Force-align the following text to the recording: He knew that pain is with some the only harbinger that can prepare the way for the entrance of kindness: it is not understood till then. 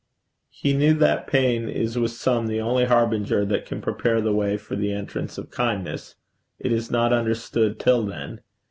He 0.49 0.73
knew 0.73 0.95
that 0.95 1.27
pain 1.27 1.69
is 1.69 1.95
with 1.95 2.09
some 2.09 2.47
the 2.47 2.59
only 2.59 2.85
harbinger 2.85 3.45
that 3.45 3.67
can 3.67 3.83
prepare 3.83 4.19
the 4.19 4.33
way 4.33 4.57
for 4.57 4.75
the 4.75 4.91
entrance 4.91 5.37
of 5.37 5.51
kindness: 5.51 6.15
it 6.57 6.71
is 6.71 6.89
not 6.89 7.13
understood 7.13 7.79
till 7.79 8.07
then. 8.07 8.41